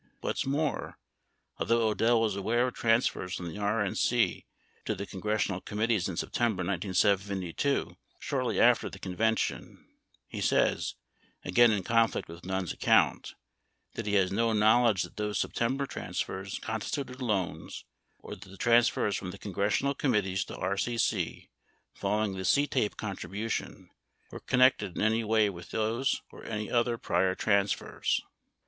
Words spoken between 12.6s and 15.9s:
account— that he has no knowledge that those September